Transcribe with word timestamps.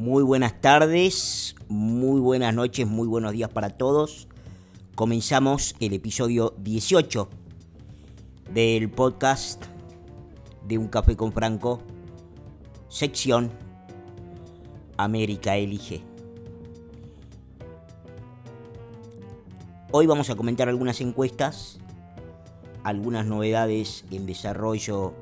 Muy 0.00 0.22
buenas 0.22 0.58
tardes, 0.62 1.54
muy 1.68 2.22
buenas 2.22 2.54
noches, 2.54 2.86
muy 2.86 3.06
buenos 3.06 3.32
días 3.32 3.50
para 3.50 3.68
todos. 3.68 4.28
Comenzamos 4.94 5.76
el 5.78 5.92
episodio 5.92 6.54
18 6.56 7.28
del 8.54 8.88
podcast 8.88 9.62
de 10.66 10.78
Un 10.78 10.88
Café 10.88 11.18
con 11.18 11.32
Franco, 11.34 11.82
sección 12.88 13.50
América 14.96 15.58
Elige. 15.58 16.00
Hoy 19.90 20.06
vamos 20.06 20.30
a 20.30 20.34
comentar 20.34 20.70
algunas 20.70 21.02
encuestas, 21.02 21.78
algunas 22.84 23.26
novedades 23.26 24.06
en 24.10 24.24
desarrollo 24.24 25.12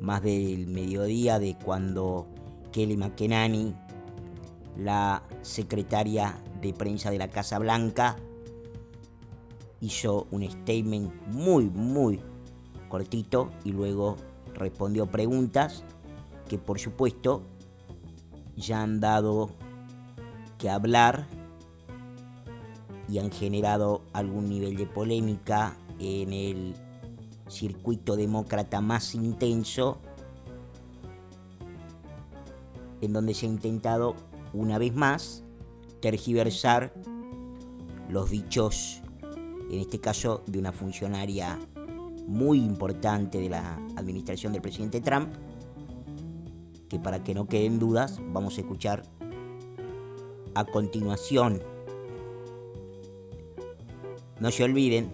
más 0.00 0.22
del 0.22 0.68
mediodía 0.68 1.38
de 1.38 1.54
cuando 1.62 2.26
Kelly 2.72 2.96
McEnany, 2.96 3.74
la 4.76 5.22
secretaria 5.42 6.38
de 6.60 6.72
prensa 6.72 7.10
de 7.10 7.18
la 7.18 7.28
Casa 7.28 7.58
Blanca, 7.58 8.16
hizo 9.80 10.26
un 10.30 10.48
statement 10.48 11.10
muy, 11.28 11.70
muy 11.70 12.20
cortito 12.88 13.50
y 13.64 13.72
luego 13.72 14.16
respondió 14.54 15.06
preguntas 15.06 15.84
que 16.48 16.58
por 16.58 16.78
supuesto 16.78 17.42
ya 18.56 18.82
han 18.82 19.00
dado 19.00 19.50
que 20.58 20.68
hablar 20.68 21.26
y 23.08 23.18
han 23.18 23.30
generado 23.30 24.02
algún 24.12 24.48
nivel 24.48 24.76
de 24.76 24.86
polémica 24.86 25.76
en 25.98 26.32
el 26.32 26.74
circuito 27.48 28.16
demócrata 28.16 28.80
más 28.80 29.14
intenso, 29.14 29.98
en 33.00 33.12
donde 33.12 33.34
se 33.34 33.46
ha 33.46 33.48
intentado 33.48 34.14
una 34.52 34.78
vez 34.78 34.94
más 34.94 35.44
tergiversar 36.00 36.92
los 38.08 38.30
dichos, 38.30 39.00
en 39.70 39.78
este 39.78 40.00
caso 40.00 40.42
de 40.46 40.58
una 40.58 40.72
funcionaria 40.72 41.58
muy 42.26 42.58
importante 42.58 43.38
de 43.38 43.48
la 43.48 43.76
administración 43.96 44.52
del 44.52 44.62
presidente 44.62 45.00
Trump, 45.00 45.28
que 46.88 46.98
para 46.98 47.22
que 47.22 47.34
no 47.34 47.46
queden 47.46 47.78
dudas 47.78 48.20
vamos 48.32 48.58
a 48.58 48.62
escuchar 48.62 49.04
a 50.54 50.64
continuación. 50.64 51.62
No 54.40 54.50
se 54.50 54.64
olviden 54.64 55.12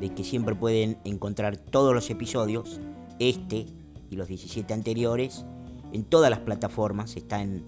de 0.00 0.14
que 0.14 0.24
siempre 0.24 0.54
pueden 0.54 0.98
encontrar 1.04 1.56
todos 1.56 1.94
los 1.94 2.10
episodios, 2.10 2.80
este 3.18 3.66
y 4.10 4.16
los 4.16 4.28
17 4.28 4.72
anteriores, 4.74 5.44
en 5.92 6.04
todas 6.04 6.30
las 6.30 6.40
plataformas. 6.40 7.16
Está 7.16 7.42
en 7.42 7.64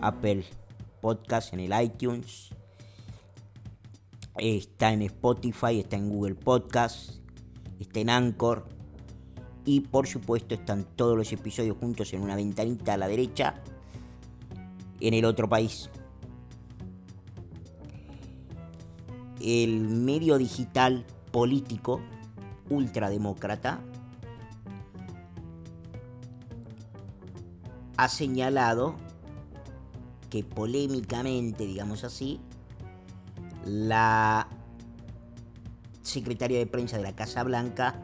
Apple 0.00 0.44
Podcast, 1.00 1.52
en 1.52 1.60
el 1.60 1.82
iTunes, 1.82 2.50
está 4.36 4.92
en 4.92 5.02
Spotify, 5.02 5.80
está 5.80 5.96
en 5.96 6.08
Google 6.10 6.34
Podcast, 6.34 7.20
está 7.78 8.00
en 8.00 8.10
Anchor. 8.10 8.66
Y 9.64 9.80
por 9.80 10.06
supuesto 10.06 10.54
están 10.54 10.84
todos 10.96 11.16
los 11.16 11.32
episodios 11.32 11.76
juntos 11.78 12.12
en 12.14 12.22
una 12.22 12.36
ventanita 12.36 12.94
a 12.94 12.96
la 12.96 13.06
derecha 13.06 13.62
en 15.00 15.14
el 15.14 15.24
otro 15.24 15.48
país. 15.48 15.90
El 19.40 19.80
medio 19.88 20.38
digital 20.38 21.04
político 21.30 22.00
ultrademócrata 22.70 23.80
ha 27.96 28.08
señalado 28.08 28.96
que 30.30 30.44
polémicamente, 30.44 31.66
digamos 31.66 32.04
así, 32.04 32.40
la 33.64 34.48
secretaria 36.02 36.58
de 36.58 36.66
prensa 36.66 36.96
de 36.96 37.02
la 37.02 37.14
Casa 37.14 37.42
Blanca 37.42 37.94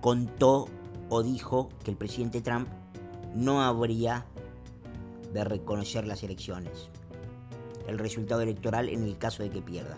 contó 0.00 0.68
o 1.08 1.22
dijo 1.22 1.68
que 1.84 1.90
el 1.90 1.96
presidente 1.96 2.40
Trump 2.40 2.68
no 3.34 3.62
habría 3.62 4.26
de 5.32 5.44
reconocer 5.44 6.06
las 6.06 6.22
elecciones, 6.22 6.88
el 7.86 7.98
resultado 7.98 8.40
electoral 8.40 8.88
en 8.88 9.04
el 9.04 9.18
caso 9.18 9.42
de 9.42 9.50
que 9.50 9.62
pierda. 9.62 9.96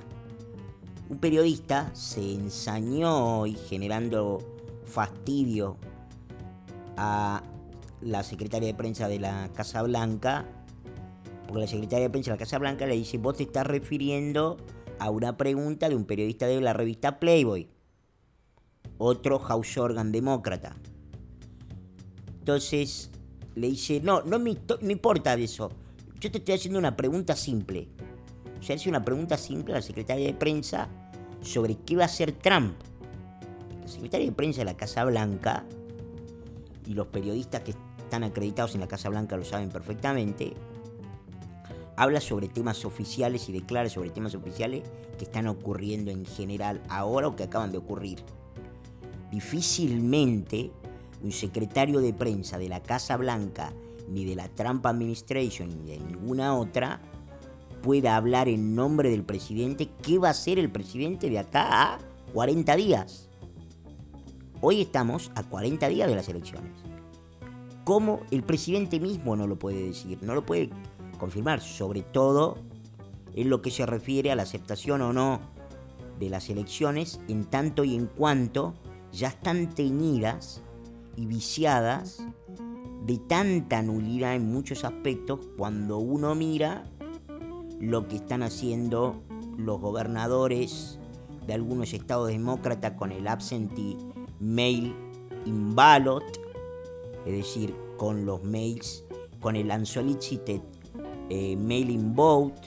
Un 1.08 1.18
periodista 1.18 1.94
se 1.94 2.34
ensañó 2.34 3.46
y 3.46 3.54
generando 3.54 4.38
fastidio 4.86 5.76
a 6.96 7.42
la 8.00 8.22
secretaria 8.22 8.68
de 8.68 8.74
prensa 8.74 9.08
de 9.08 9.20
la 9.20 9.50
Casa 9.54 9.82
Blanca, 9.82 10.46
porque 11.52 11.66
la 11.66 11.70
secretaria 11.70 12.04
de 12.06 12.10
prensa 12.10 12.30
de 12.30 12.36
la 12.36 12.38
Casa 12.38 12.58
Blanca 12.58 12.86
le 12.86 12.94
dice, 12.94 13.18
vos 13.18 13.36
te 13.36 13.42
estás 13.42 13.66
refiriendo 13.66 14.56
a 14.98 15.10
una 15.10 15.36
pregunta 15.36 15.86
de 15.90 15.94
un 15.94 16.06
periodista 16.06 16.46
de 16.46 16.58
la 16.62 16.72
revista 16.72 17.20
Playboy, 17.20 17.68
otro 18.96 19.38
House 19.38 19.76
Organ 19.76 20.12
demócrata. 20.12 20.74
Entonces 22.38 23.10
le 23.54 23.68
dice, 23.68 24.00
no, 24.00 24.22
no 24.22 24.38
me 24.38 24.56
no 24.80 24.90
importa 24.90 25.34
eso, 25.34 25.70
yo 26.18 26.30
te 26.30 26.38
estoy 26.38 26.54
haciendo 26.54 26.78
una 26.78 26.96
pregunta 26.96 27.36
simple. 27.36 27.90
Se 28.62 28.72
hace 28.72 28.88
una 28.88 29.04
pregunta 29.04 29.36
simple 29.36 29.74
a 29.74 29.76
la 29.76 29.82
secretaria 29.82 30.28
de 30.28 30.34
prensa 30.34 30.88
sobre 31.42 31.74
qué 31.74 31.96
va 31.96 32.04
a 32.04 32.06
hacer 32.06 32.32
Trump. 32.32 32.76
La 33.82 33.88
secretaria 33.88 34.24
de 34.24 34.32
prensa 34.32 34.62
de 34.62 34.64
la 34.64 34.76
Casa 34.78 35.04
Blanca 35.04 35.66
y 36.86 36.94
los 36.94 37.08
periodistas 37.08 37.60
que 37.60 37.74
están 37.98 38.24
acreditados 38.24 38.74
en 38.74 38.80
la 38.80 38.88
Casa 38.88 39.10
Blanca 39.10 39.36
lo 39.36 39.44
saben 39.44 39.68
perfectamente, 39.68 40.54
habla 41.96 42.20
sobre 42.20 42.48
temas 42.48 42.84
oficiales 42.84 43.48
y 43.48 43.52
declara 43.52 43.88
sobre 43.88 44.10
temas 44.10 44.34
oficiales 44.34 44.82
que 45.18 45.24
están 45.24 45.46
ocurriendo 45.46 46.10
en 46.10 46.24
general 46.24 46.82
ahora 46.88 47.28
o 47.28 47.36
que 47.36 47.44
acaban 47.44 47.72
de 47.72 47.78
ocurrir. 47.78 48.22
Difícilmente 49.30 50.70
un 51.22 51.32
secretario 51.32 52.00
de 52.00 52.12
prensa 52.12 52.58
de 52.58 52.68
la 52.68 52.82
Casa 52.82 53.16
Blanca, 53.16 53.72
ni 54.08 54.24
de 54.24 54.34
la 54.34 54.48
Trump 54.48 54.84
Administration, 54.84 55.68
ni 55.68 55.92
de 55.92 55.98
ninguna 55.98 56.56
otra, 56.56 57.00
pueda 57.82 58.16
hablar 58.16 58.48
en 58.48 58.74
nombre 58.74 59.10
del 59.10 59.24
presidente, 59.24 59.90
¿qué 60.02 60.18
va 60.18 60.28
a 60.28 60.32
hacer 60.32 60.58
el 60.58 60.70
presidente 60.70 61.30
de 61.30 61.38
acá 61.38 61.94
a 61.94 61.98
40 62.32 62.76
días? 62.76 63.28
Hoy 64.60 64.80
estamos 64.80 65.30
a 65.34 65.42
40 65.42 65.88
días 65.88 66.08
de 66.08 66.14
las 66.14 66.28
elecciones. 66.28 66.72
¿Cómo 67.84 68.20
el 68.30 68.44
presidente 68.44 69.00
mismo 69.00 69.34
no 69.34 69.48
lo 69.48 69.58
puede 69.58 69.84
decir? 69.84 70.18
No 70.22 70.34
lo 70.34 70.46
puede 70.46 70.70
confirmar, 71.22 71.60
sobre 71.60 72.02
todo 72.02 72.56
en 73.36 73.48
lo 73.48 73.62
que 73.62 73.70
se 73.70 73.86
refiere 73.86 74.32
a 74.32 74.34
la 74.34 74.42
aceptación 74.42 75.02
o 75.02 75.12
no 75.12 75.38
de 76.18 76.28
las 76.28 76.50
elecciones, 76.50 77.20
en 77.28 77.44
tanto 77.44 77.84
y 77.84 77.94
en 77.94 78.06
cuanto 78.06 78.74
ya 79.12 79.28
están 79.28 79.72
teñidas 79.72 80.62
y 81.16 81.26
viciadas 81.26 82.26
de 83.06 83.18
tanta 83.18 83.82
nulidad 83.82 84.34
en 84.34 84.52
muchos 84.52 84.82
aspectos 84.82 85.38
cuando 85.56 85.98
uno 85.98 86.34
mira 86.34 86.82
lo 87.78 88.08
que 88.08 88.16
están 88.16 88.42
haciendo 88.42 89.22
los 89.56 89.80
gobernadores 89.80 90.98
de 91.46 91.54
algunos 91.54 91.92
estados 91.92 92.30
demócratas 92.30 92.94
con 92.94 93.12
el 93.12 93.28
absentee 93.28 93.96
mail 94.40 94.92
in 95.44 95.76
ballot, 95.76 96.24
es 97.24 97.32
decir, 97.32 97.76
con 97.96 98.26
los 98.26 98.42
mails, 98.42 99.04
con 99.38 99.54
el 99.54 99.70
unsolicited 99.70 100.60
eh, 101.30 101.56
mail 101.56 101.90
in 101.90 102.14
vote, 102.14 102.60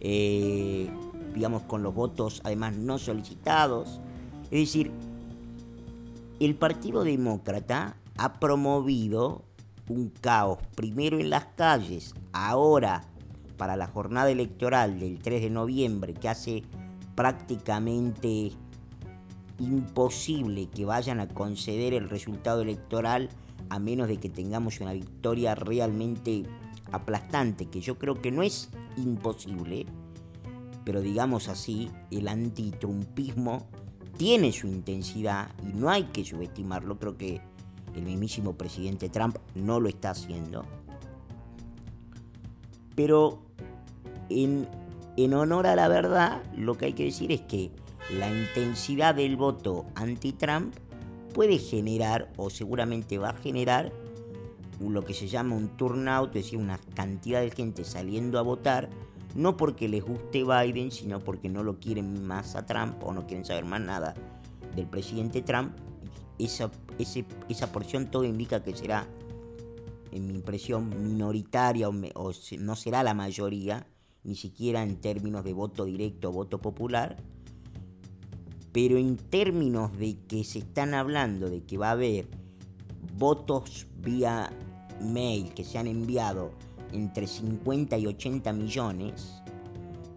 eh, 0.00 0.88
digamos 1.34 1.62
con 1.62 1.82
los 1.82 1.94
votos 1.94 2.40
además 2.44 2.76
no 2.76 2.98
solicitados. 2.98 4.00
Es 4.44 4.60
decir, 4.60 4.92
el 6.40 6.54
Partido 6.54 7.04
Demócrata 7.04 7.96
ha 8.16 8.34
promovido 8.34 9.42
un 9.88 10.10
caos, 10.10 10.58
primero 10.74 11.18
en 11.18 11.30
las 11.30 11.46
calles, 11.56 12.14
ahora 12.32 13.04
para 13.56 13.76
la 13.76 13.86
jornada 13.86 14.30
electoral 14.30 15.00
del 15.00 15.18
3 15.18 15.42
de 15.42 15.50
noviembre 15.50 16.14
que 16.14 16.28
hace 16.28 16.62
prácticamente 17.14 18.52
imposible 19.58 20.68
que 20.68 20.84
vayan 20.84 21.20
a 21.20 21.28
conceder 21.28 21.94
el 21.94 22.10
resultado 22.10 22.62
electoral 22.62 23.30
a 23.70 23.78
menos 23.78 24.08
de 24.08 24.18
que 24.18 24.28
tengamos 24.28 24.80
una 24.80 24.92
victoria 24.92 25.54
realmente 25.54 26.44
aplastante, 26.92 27.66
que 27.66 27.80
yo 27.80 27.98
creo 27.98 28.20
que 28.20 28.30
no 28.30 28.42
es 28.42 28.70
imposible, 28.96 29.86
pero 30.84 31.00
digamos 31.00 31.48
así, 31.48 31.90
el 32.10 32.28
antitrumpismo 32.28 33.66
tiene 34.16 34.52
su 34.52 34.66
intensidad 34.66 35.50
y 35.62 35.76
no 35.76 35.90
hay 35.90 36.04
que 36.04 36.24
subestimarlo, 36.24 36.98
creo 36.98 37.16
que 37.16 37.40
el 37.94 38.02
mismísimo 38.02 38.54
presidente 38.54 39.08
Trump 39.08 39.38
no 39.54 39.80
lo 39.80 39.88
está 39.88 40.10
haciendo. 40.10 40.64
Pero 42.94 43.42
en, 44.28 44.66
honor 45.34 45.66
a 45.66 45.76
la 45.76 45.88
verdad, 45.88 46.42
lo 46.56 46.76
que 46.76 46.86
hay 46.86 46.92
que 46.92 47.04
decir 47.04 47.32
es 47.32 47.40
que 47.42 47.70
la 48.18 48.30
intensidad 48.30 49.14
del 49.14 49.36
voto 49.36 49.86
anti-Trump 49.94 50.74
puede 51.34 51.58
generar, 51.58 52.32
o 52.36 52.48
seguramente 52.48 53.18
va 53.18 53.30
a 53.30 53.36
generar, 53.36 53.92
lo 54.80 55.04
que 55.04 55.14
se 55.14 55.28
llama 55.28 55.54
un 55.54 55.68
turnout, 55.76 56.28
es 56.36 56.44
decir, 56.44 56.58
una 56.58 56.78
cantidad 56.94 57.40
de 57.40 57.50
gente 57.50 57.84
saliendo 57.84 58.38
a 58.38 58.42
votar, 58.42 58.90
no 59.34 59.56
porque 59.56 59.88
les 59.88 60.04
guste 60.04 60.44
Biden, 60.44 60.90
sino 60.90 61.20
porque 61.20 61.48
no 61.48 61.62
lo 61.62 61.78
quieren 61.78 62.26
más 62.26 62.56
a 62.56 62.66
Trump 62.66 63.02
o 63.02 63.12
no 63.12 63.26
quieren 63.26 63.44
saber 63.44 63.64
más 63.64 63.80
nada 63.80 64.14
del 64.74 64.86
presidente 64.86 65.42
Trump. 65.42 65.72
Esa, 66.38 66.70
esa 67.48 67.72
porción 67.72 68.10
todo 68.10 68.24
indica 68.24 68.62
que 68.62 68.74
será, 68.76 69.06
en 70.12 70.26
mi 70.26 70.34
impresión, 70.34 70.90
minoritaria 71.02 71.88
o 71.88 72.32
no 72.58 72.76
será 72.76 73.02
la 73.02 73.14
mayoría, 73.14 73.86
ni 74.24 74.34
siquiera 74.34 74.82
en 74.82 74.96
términos 74.96 75.44
de 75.44 75.52
voto 75.52 75.84
directo 75.84 76.30
o 76.30 76.32
voto 76.32 76.60
popular, 76.60 77.16
pero 78.72 78.98
en 78.98 79.16
términos 79.16 79.96
de 79.96 80.18
que 80.28 80.44
se 80.44 80.58
están 80.58 80.92
hablando 80.92 81.48
de 81.48 81.62
que 81.62 81.78
va 81.78 81.88
a 81.88 81.92
haber 81.92 82.26
votos 83.16 83.86
vía 83.98 84.50
mail 85.00 85.52
que 85.54 85.64
se 85.64 85.78
han 85.78 85.86
enviado 85.86 86.50
entre 86.92 87.26
50 87.26 87.98
y 87.98 88.06
80 88.06 88.52
millones, 88.52 89.42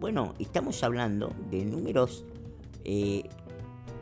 bueno, 0.00 0.34
estamos 0.38 0.82
hablando 0.82 1.32
de 1.50 1.64
números 1.64 2.24
eh, 2.84 3.28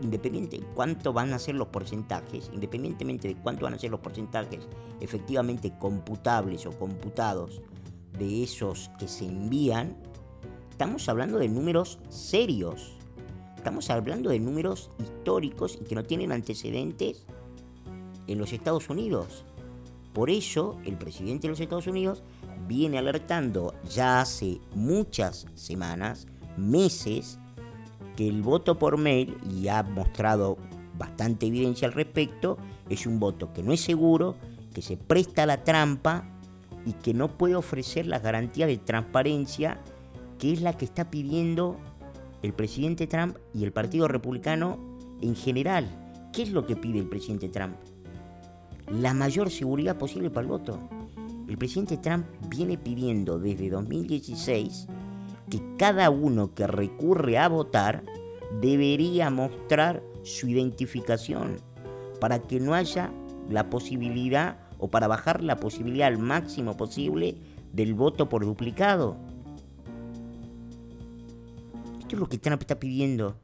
independiente 0.00 0.58
de 0.58 0.64
cuánto 0.74 1.12
van 1.12 1.32
a 1.32 1.38
ser 1.38 1.56
los 1.56 1.68
porcentajes, 1.68 2.50
independientemente 2.52 3.28
de 3.28 3.34
cuánto 3.34 3.64
van 3.64 3.74
a 3.74 3.78
ser 3.78 3.90
los 3.90 4.00
porcentajes 4.00 4.68
efectivamente 5.00 5.72
computables 5.78 6.66
o 6.66 6.70
computados 6.78 7.62
de 8.16 8.42
esos 8.42 8.90
que 8.98 9.08
se 9.08 9.26
envían, 9.26 9.96
estamos 10.70 11.08
hablando 11.08 11.38
de 11.38 11.48
números 11.48 11.98
serios. 12.08 12.94
Estamos 13.56 13.90
hablando 13.90 14.30
de 14.30 14.38
números 14.38 14.90
históricos 15.00 15.78
y 15.80 15.84
que 15.84 15.96
no 15.96 16.04
tienen 16.04 16.30
antecedentes 16.30 17.26
en 18.28 18.38
los 18.38 18.52
Estados 18.52 18.88
Unidos. 18.88 19.44
Por 20.12 20.30
eso 20.30 20.78
el 20.84 20.96
presidente 20.96 21.42
de 21.42 21.50
los 21.50 21.60
Estados 21.60 21.86
Unidos 21.86 22.22
viene 22.66 22.98
alertando 22.98 23.74
ya 23.90 24.20
hace 24.20 24.60
muchas 24.74 25.46
semanas, 25.54 26.26
meses, 26.56 27.38
que 28.16 28.28
el 28.28 28.42
voto 28.42 28.78
por 28.78 28.98
mail, 28.98 29.36
y 29.50 29.68
ha 29.68 29.82
mostrado 29.82 30.56
bastante 30.96 31.46
evidencia 31.46 31.88
al 31.88 31.94
respecto, 31.94 32.58
es 32.88 33.06
un 33.06 33.20
voto 33.20 33.52
que 33.52 33.62
no 33.62 33.72
es 33.72 33.80
seguro, 33.80 34.36
que 34.74 34.82
se 34.82 34.96
presta 34.96 35.44
a 35.44 35.46
la 35.46 35.64
trampa 35.64 36.24
y 36.84 36.92
que 36.92 37.14
no 37.14 37.28
puede 37.28 37.54
ofrecer 37.54 38.06
las 38.06 38.22
garantías 38.22 38.68
de 38.68 38.78
transparencia 38.78 39.80
que 40.38 40.52
es 40.52 40.60
la 40.60 40.76
que 40.76 40.84
está 40.84 41.10
pidiendo 41.10 41.76
el 42.42 42.52
presidente 42.52 43.06
Trump 43.06 43.36
y 43.54 43.64
el 43.64 43.72
Partido 43.72 44.08
Republicano 44.08 44.78
en 45.20 45.34
general. 45.34 45.88
¿Qué 46.32 46.42
es 46.42 46.50
lo 46.50 46.66
que 46.66 46.76
pide 46.76 46.98
el 46.98 47.08
presidente 47.08 47.48
Trump? 47.48 47.76
La 48.90 49.14
mayor 49.14 49.50
seguridad 49.50 49.96
posible 49.96 50.30
para 50.30 50.42
el 50.42 50.48
voto. 50.48 50.78
El 51.48 51.56
presidente 51.56 51.96
Trump 51.96 52.26
viene 52.48 52.76
pidiendo 52.78 53.38
desde 53.38 53.70
2016 53.70 54.86
que 55.50 55.62
cada 55.78 56.10
uno 56.10 56.54
que 56.54 56.66
recurre 56.66 57.38
a 57.38 57.48
votar 57.48 58.02
debería 58.60 59.30
mostrar 59.30 60.02
su 60.22 60.48
identificación 60.48 61.56
para 62.20 62.40
que 62.40 62.60
no 62.60 62.74
haya 62.74 63.12
la 63.48 63.70
posibilidad 63.70 64.58
o 64.78 64.88
para 64.88 65.08
bajar 65.08 65.42
la 65.42 65.56
posibilidad 65.56 66.08
al 66.08 66.18
máximo 66.18 66.76
posible 66.76 67.36
del 67.72 67.94
voto 67.94 68.28
por 68.28 68.44
duplicado. 68.44 69.16
Esto 71.98 72.16
es 72.16 72.20
lo 72.20 72.28
que 72.28 72.38
Trump 72.38 72.60
está 72.62 72.78
pidiendo. 72.78 73.36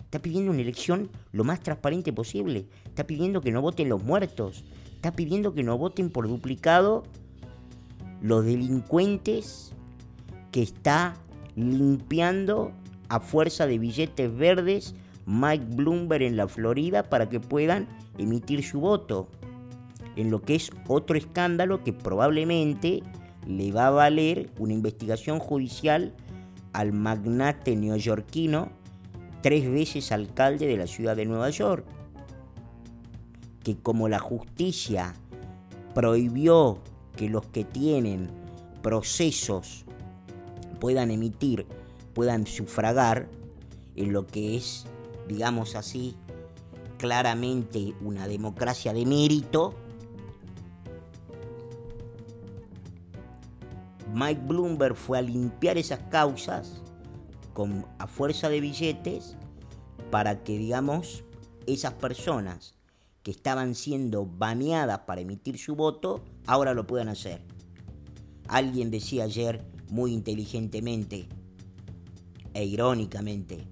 Está 0.00 0.20
pidiendo 0.20 0.50
una 0.50 0.60
elección 0.60 1.10
lo 1.32 1.42
más 1.42 1.60
transparente 1.60 2.12
posible. 2.12 2.66
Está 2.84 3.06
pidiendo 3.06 3.40
que 3.40 3.50
no 3.50 3.62
voten 3.62 3.88
los 3.88 4.02
muertos 4.02 4.64
está 5.02 5.10
pidiendo 5.10 5.52
que 5.52 5.64
no 5.64 5.76
voten 5.76 6.10
por 6.10 6.28
duplicado 6.28 7.02
los 8.20 8.44
delincuentes 8.44 9.72
que 10.52 10.62
está 10.62 11.16
limpiando 11.56 12.70
a 13.08 13.18
fuerza 13.18 13.66
de 13.66 13.80
billetes 13.80 14.32
verdes 14.32 14.94
Mike 15.26 15.64
Bloomberg 15.70 16.22
en 16.22 16.36
la 16.36 16.46
Florida 16.46 17.02
para 17.02 17.28
que 17.28 17.40
puedan 17.40 17.88
emitir 18.16 18.62
su 18.62 18.78
voto. 18.78 19.26
En 20.14 20.30
lo 20.30 20.40
que 20.40 20.54
es 20.54 20.70
otro 20.86 21.18
escándalo 21.18 21.82
que 21.82 21.92
probablemente 21.92 23.02
le 23.44 23.72
va 23.72 23.88
a 23.88 23.90
valer 23.90 24.50
una 24.60 24.72
investigación 24.72 25.40
judicial 25.40 26.14
al 26.72 26.92
magnate 26.92 27.74
neoyorquino, 27.74 28.68
tres 29.40 29.68
veces 29.68 30.12
alcalde 30.12 30.68
de 30.68 30.76
la 30.76 30.86
ciudad 30.86 31.16
de 31.16 31.26
Nueva 31.26 31.50
York 31.50 31.84
que 33.62 33.78
como 33.78 34.08
la 34.08 34.18
justicia 34.18 35.14
prohibió 35.94 36.78
que 37.16 37.28
los 37.28 37.46
que 37.46 37.64
tienen 37.64 38.30
procesos 38.82 39.84
puedan 40.80 41.10
emitir, 41.10 41.66
puedan 42.14 42.46
sufragar 42.46 43.28
en 43.94 44.12
lo 44.12 44.26
que 44.26 44.56
es, 44.56 44.86
digamos 45.28 45.76
así, 45.76 46.16
claramente 46.98 47.94
una 48.00 48.26
democracia 48.26 48.92
de 48.92 49.06
mérito, 49.06 49.74
Mike 54.14 54.42
Bloomberg 54.46 54.94
fue 54.94 55.18
a 55.18 55.22
limpiar 55.22 55.78
esas 55.78 56.00
causas 56.10 56.82
con, 57.54 57.86
a 57.98 58.06
fuerza 58.06 58.48
de 58.48 58.60
billetes 58.60 59.36
para 60.10 60.42
que, 60.42 60.58
digamos, 60.58 61.24
esas 61.66 61.94
personas 61.94 62.74
que 63.22 63.30
estaban 63.30 63.74
siendo 63.74 64.26
baneadas 64.26 65.00
para 65.00 65.20
emitir 65.20 65.58
su 65.58 65.76
voto, 65.76 66.22
ahora 66.46 66.74
lo 66.74 66.86
puedan 66.86 67.08
hacer. 67.08 67.42
Alguien 68.48 68.90
decía 68.90 69.24
ayer 69.24 69.64
muy 69.88 70.12
inteligentemente 70.12 71.28
e 72.54 72.64
irónicamente, 72.64 73.66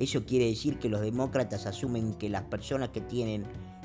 eso 0.00 0.24
quiere 0.24 0.46
decir 0.46 0.78
que 0.78 0.88
los 0.88 1.02
demócratas 1.02 1.66
asumen 1.66 2.14
que 2.14 2.30
las 2.30 2.44
personas 2.44 2.88
que 2.88 3.02
tienen 3.02 3.44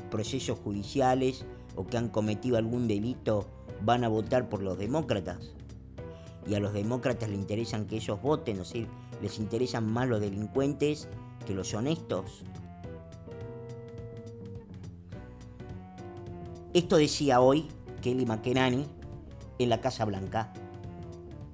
procesos 0.09 0.57
judiciales 0.59 1.45
o 1.75 1.85
que 1.85 1.97
han 1.97 2.07
cometido 2.07 2.55
algún 2.55 2.87
delito 2.87 3.49
van 3.81 4.05
a 4.05 4.07
votar 4.07 4.47
por 4.47 4.63
los 4.63 4.77
demócratas. 4.77 5.51
Y 6.47 6.55
a 6.55 6.61
los 6.61 6.71
demócratas 6.71 7.29
les 7.29 7.37
interesan 7.37 7.85
que 7.85 7.97
ellos 7.97 8.21
voten, 8.21 8.61
o 8.61 8.63
sea, 8.63 8.87
les 9.21 9.39
interesan 9.39 9.91
más 9.91 10.07
los 10.07 10.21
delincuentes 10.21 11.09
que 11.45 11.53
los 11.53 11.73
honestos. 11.73 12.43
Esto 16.75 16.97
decía 16.97 17.39
hoy 17.39 17.69
Kelly 18.01 18.25
McEnany 18.25 18.85
en 19.59 19.69
la 19.69 19.79
Casa 19.79 20.03
Blanca, 20.03 20.51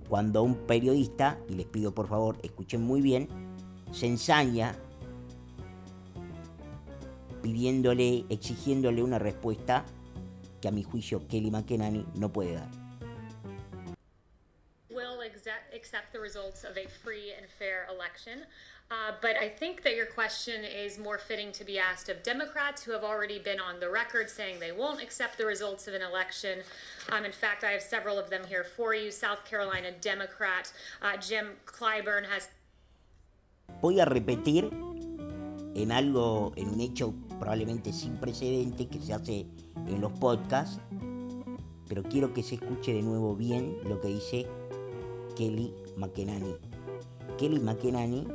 cuando 0.09 0.41
un 0.41 0.65
periodista, 0.65 1.37
y 1.47 1.53
les 1.53 1.67
pido 1.67 1.93
por 1.93 2.07
favor 2.07 2.39
escuchen 2.41 2.81
muy 2.81 3.01
bien, 3.01 3.27
se 3.91 4.07
ensaña 4.07 4.73
pidiéndole, 7.43 8.25
exigiéndole 8.29 9.03
una 9.03 9.19
respuesta 9.19 9.85
que 10.59 10.67
a 10.67 10.71
mi 10.71 10.81
juicio 10.81 11.27
Kelly 11.27 11.51
McEnany 11.51 12.03
no 12.15 12.33
puede 12.33 12.55
dar. 12.55 12.81
accept 15.73 16.13
the 16.13 16.19
results 16.19 16.63
of 16.63 16.77
a 16.77 16.87
free 17.03 17.33
and 17.35 17.47
fair 17.57 17.87
election. 17.89 18.45
Uh, 18.91 19.13
but 19.21 19.38
I 19.38 19.48
think 19.48 19.83
that 19.83 19.95
your 19.95 20.05
question 20.05 20.65
is 20.65 21.00
more 21.00 21.17
fitting 21.17 21.53
to 21.53 21.63
be 21.63 21.79
asked 21.79 22.10
of 22.10 22.21
Democrats 22.24 22.83
who 22.83 22.91
have 22.91 23.05
already 23.05 23.39
been 23.39 23.57
on 23.57 23.79
the 23.79 23.89
record 23.89 24.29
saying 24.29 24.60
they 24.60 24.74
won't 24.74 25.01
accept 25.01 25.38
the 25.38 25.45
results 25.45 25.88
of 25.88 25.93
an 25.93 26.01
election. 26.01 26.60
Um, 27.10 27.24
in 27.24 27.31
fact, 27.31 27.63
I 27.63 27.71
have 27.71 27.81
several 27.81 28.19
of 28.19 28.29
them 28.29 28.43
here 28.45 28.65
for 28.65 28.93
you. 28.93 29.10
South 29.10 29.45
Carolina 29.45 29.91
Democrat 30.01 30.74
uh, 31.01 31.15
Jim 31.15 31.51
Clyburn 31.65 32.25
has. 32.25 32.50
Voy 33.81 34.01
a 34.01 34.05
repetir 34.05 34.65
en 35.74 35.91
algo, 35.93 36.51
en 36.57 36.67
un 36.67 36.81
hecho 36.81 37.13
probablemente 37.39 37.93
sin 37.93 38.17
precedente 38.17 38.89
que 38.89 39.00
se 39.00 39.13
hace 39.13 39.45
en 39.88 40.01
los 40.01 40.12
podcasts, 40.12 40.81
pero 41.88 42.03
quiero 42.03 42.33
que 42.33 42.43
se 42.43 42.55
escuche 42.55 42.91
de 42.91 43.01
nuevo 43.01 43.38
bien 43.38 43.77
lo 43.86 44.01
que 44.01 44.10
dice 44.10 44.48
Kelly 45.38 45.74
McEnany. 45.95 46.57
Kelly 47.38 47.60
McEnany 47.60 48.27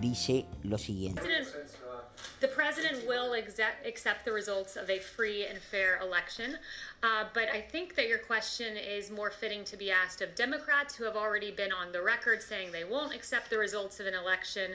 dice 0.00 0.46
lo 0.62 0.78
siguiente. 0.78 1.22
The 2.58 2.64
president 2.64 3.06
will 3.06 3.34
accept 3.34 4.24
the 4.24 4.32
results 4.32 4.74
of 4.74 4.90
a 4.90 4.98
free 4.98 5.46
and 5.46 5.60
fair 5.60 6.00
election. 6.02 6.58
Uh, 7.00 7.26
but 7.32 7.48
I 7.48 7.60
think 7.60 7.94
that 7.94 8.08
your 8.08 8.18
question 8.18 8.76
is 8.76 9.12
more 9.12 9.30
fitting 9.30 9.62
to 9.66 9.76
be 9.76 9.92
asked 9.92 10.20
of 10.20 10.34
Democrats 10.34 10.96
who 10.96 11.04
have 11.04 11.14
already 11.14 11.52
been 11.52 11.70
on 11.70 11.92
the 11.92 12.02
record 12.02 12.42
saying 12.42 12.72
they 12.72 12.82
won't 12.82 13.14
accept 13.14 13.50
the 13.50 13.58
results 13.58 14.00
of 14.00 14.06
an 14.06 14.14
election. 14.14 14.72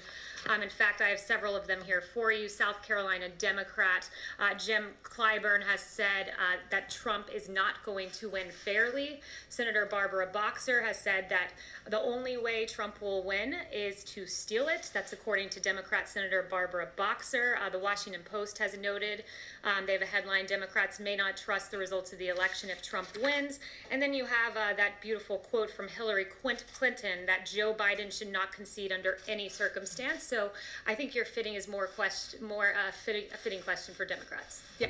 Um, 0.47 0.61
in 0.61 0.69
fact, 0.69 1.01
I 1.01 1.09
have 1.09 1.19
several 1.19 1.53
of 1.57 1.67
them 1.67 1.79
here 1.85 2.01
for 2.01 2.31
you. 2.31 2.47
South 2.47 2.81
Carolina 2.81 3.27
Democrat 3.37 4.09
uh, 4.39 4.53
Jim 4.53 4.85
Clyburn 5.03 5.63
has 5.63 5.81
said 5.81 6.29
uh, 6.29 6.59
that 6.71 6.89
Trump 6.89 7.27
is 7.35 7.49
not 7.49 7.83
going 7.83 8.09
to 8.11 8.29
win 8.29 8.47
fairly. 8.63 9.19
Senator 9.49 9.85
Barbara 9.91 10.27
Boxer 10.31 10.81
has 10.81 10.97
said 10.97 11.27
that 11.27 11.49
the 11.89 11.99
only 11.99 12.37
way 12.37 12.65
Trump 12.65 13.01
will 13.01 13.23
win 13.23 13.53
is 13.73 14.05
to 14.05 14.25
steal 14.25 14.69
it. 14.69 14.89
That's 14.93 15.11
according 15.11 15.49
to 15.49 15.59
Democrat 15.59 16.07
Senator 16.07 16.47
Barbara 16.49 16.87
Boxer. 16.95 17.57
Uh, 17.61 17.72
the 17.73 17.79
Washington 17.79 18.21
Post 18.23 18.57
has 18.59 18.77
noted. 18.77 19.25
Um, 19.65 19.85
they 19.85 19.93
have 19.93 20.01
a 20.01 20.05
headline 20.05 20.45
Democrats 20.45 20.99
may 20.99 21.15
not 21.17 21.35
trust 21.35 21.71
the 21.71 21.77
results 21.77 22.13
of 22.13 22.19
the 22.19 22.29
election 22.29 22.69
if 22.69 22.81
Trump 22.81 23.09
wins. 23.21 23.59
And 23.91 24.01
then 24.01 24.13
you 24.13 24.25
have 24.25 24.55
uh, 24.55 24.73
that 24.77 25.01
beautiful 25.01 25.39
quote 25.39 25.69
from 25.69 25.87
Hillary 25.87 26.25
Clinton 26.25 27.25
that 27.25 27.45
Joe 27.45 27.73
Biden 27.73 28.09
should 28.17 28.31
not 28.31 28.53
concede 28.53 28.91
under 28.93 29.17
any 29.27 29.49
circumstance. 29.49 30.23
So 30.23 30.51
I 30.87 30.95
think 30.95 31.13
your 31.13 31.25
fitting 31.25 31.55
is 31.55 31.67
more, 31.67 31.87
question, 31.87 32.45
more 32.45 32.69
uh, 32.71 32.91
fitting, 32.91 33.25
a 33.33 33.37
fitting 33.37 33.61
question 33.61 33.93
for 33.93 34.05
Democrats. 34.05 34.61
Yeah. 34.79 34.89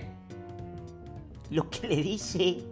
Lo 1.50 1.70
que 1.70 1.88
le 1.88 2.02
dice 2.02 2.64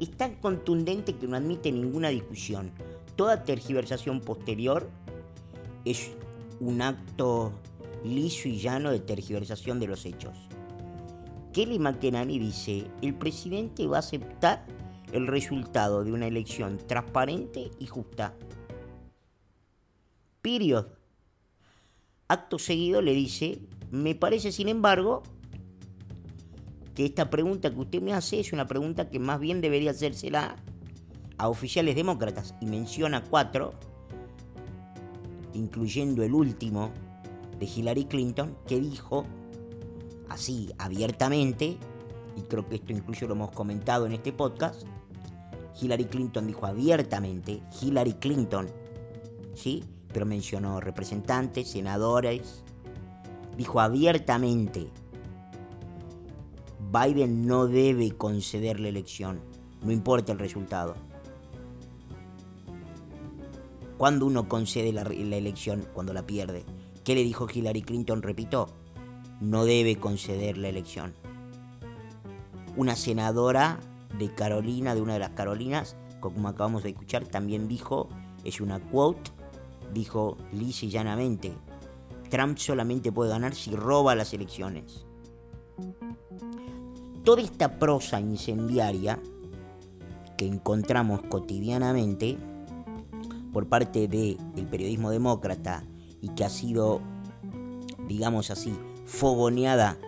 es 0.00 0.10
tan 0.16 0.36
contundente 0.36 1.16
que 1.16 1.28
no 1.28 1.36
admite 1.36 1.70
ninguna 1.70 2.08
discusión. 2.08 2.72
Toda 3.16 3.44
tergiversación 3.44 4.20
posterior 4.20 4.88
es 5.84 6.10
un 6.60 6.82
acto 6.82 7.52
liso 8.04 8.48
y 8.48 8.58
llano 8.58 8.90
de 8.90 9.00
tergiversación 9.00 9.80
de 9.80 9.86
los 9.86 10.04
hechos. 10.04 10.36
Kelly 11.52 11.78
McEnany 11.78 12.38
dice, 12.38 12.86
el 13.02 13.14
presidente 13.14 13.86
va 13.86 13.96
a 13.96 14.00
aceptar 14.00 14.64
el 15.12 15.26
resultado 15.26 16.04
de 16.04 16.12
una 16.12 16.26
elección 16.26 16.78
transparente 16.86 17.70
y 17.78 17.86
justa. 17.86 18.34
Period. 20.40 20.86
Acto 22.28 22.58
seguido 22.58 23.02
le 23.02 23.12
dice, 23.12 23.60
me 23.90 24.14
parece 24.14 24.52
sin 24.52 24.68
embargo 24.68 25.22
que 26.94 27.04
esta 27.04 27.28
pregunta 27.28 27.70
que 27.70 27.80
usted 27.80 28.02
me 28.02 28.14
hace 28.14 28.40
es 28.40 28.52
una 28.52 28.66
pregunta 28.66 29.10
que 29.10 29.18
más 29.18 29.38
bien 29.38 29.60
debería 29.60 29.90
hacérsela 29.90 30.56
a 31.36 31.48
oficiales 31.48 31.94
demócratas 31.94 32.54
y 32.60 32.66
menciona 32.66 33.22
cuatro, 33.22 33.74
incluyendo 35.52 36.22
el 36.22 36.32
último 36.32 36.92
de 37.58 37.66
Hillary 37.66 38.04
Clinton, 38.06 38.56
que 38.66 38.80
dijo 38.80 39.24
así 40.28 40.72
abiertamente, 40.78 41.78
y 42.36 42.40
creo 42.42 42.68
que 42.68 42.76
esto 42.76 42.92
incluso 42.92 43.26
lo 43.26 43.34
hemos 43.34 43.50
comentado 43.50 44.06
en 44.06 44.12
este 44.12 44.32
podcast, 44.32 44.82
Hillary 45.80 46.04
Clinton 46.06 46.46
dijo 46.46 46.66
abiertamente, 46.66 47.62
Hillary 47.80 48.14
Clinton, 48.14 48.68
¿sí? 49.54 49.84
Pero 50.12 50.26
mencionó 50.26 50.80
representantes, 50.80 51.70
senadores, 51.70 52.62
dijo 53.56 53.80
abiertamente, 53.80 54.88
Biden 56.92 57.46
no 57.46 57.66
debe 57.66 58.12
conceder 58.12 58.80
la 58.80 58.88
elección, 58.88 59.40
no 59.82 59.92
importa 59.92 60.32
el 60.32 60.38
resultado. 60.38 60.94
¿Cuándo 63.96 64.26
uno 64.26 64.48
concede 64.48 64.92
la, 64.92 65.04
la 65.04 65.36
elección? 65.36 65.86
Cuando 65.94 66.12
la 66.12 66.26
pierde. 66.26 66.64
¿Qué 67.04 67.16
le 67.16 67.24
dijo 67.24 67.48
Hillary 67.52 67.82
Clinton? 67.82 68.22
Repito, 68.22 68.68
no 69.40 69.64
debe 69.64 69.96
conceder 69.96 70.56
la 70.56 70.68
elección. 70.68 71.14
Una 72.76 72.94
senadora 72.94 73.80
de 74.18 74.32
Carolina, 74.32 74.94
de 74.94 75.00
una 75.00 75.14
de 75.14 75.18
las 75.18 75.30
Carolinas, 75.30 75.96
como 76.20 76.48
acabamos 76.48 76.84
de 76.84 76.90
escuchar, 76.90 77.26
también 77.26 77.66
dijo, 77.66 78.08
es 78.44 78.60
una 78.60 78.78
quote, 78.78 79.32
dijo 79.92 80.36
lisa 80.52 80.86
y 80.86 80.90
llanamente, 80.90 81.52
Trump 82.30 82.56
solamente 82.58 83.10
puede 83.10 83.30
ganar 83.30 83.54
si 83.54 83.74
roba 83.74 84.14
las 84.14 84.32
elecciones. 84.32 85.04
Toda 87.24 87.42
esta 87.42 87.80
prosa 87.80 88.20
incendiaria 88.20 89.20
que 90.38 90.46
encontramos 90.46 91.22
cotidianamente 91.22 92.38
por 93.52 93.68
parte 93.68 94.06
del 94.06 94.66
periodismo 94.70 95.10
demócrata 95.10 95.84
y 96.22 96.28
que 96.28 96.44
ha 96.44 96.48
sido, 96.48 97.02
digamos 98.08 98.50
así, 98.50 98.72
fogoneada, 99.04 99.98